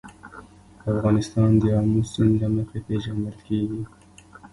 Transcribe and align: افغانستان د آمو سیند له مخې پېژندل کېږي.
افغانستان 0.91 1.49
د 1.61 1.63
آمو 1.79 2.01
سیند 2.11 2.33
له 2.41 2.47
مخې 2.55 2.79
پېژندل 2.87 3.37
کېږي. 3.47 3.81